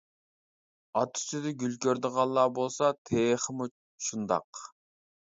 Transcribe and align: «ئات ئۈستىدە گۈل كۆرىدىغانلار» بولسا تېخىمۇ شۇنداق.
«ئات 0.99 1.17
ئۈستىدە 1.17 1.51
گۈل 1.63 1.75
كۆرىدىغانلار» 1.85 2.49
بولسا 2.59 2.89
تېخىمۇ 3.09 3.67
شۇنداق. 4.07 4.63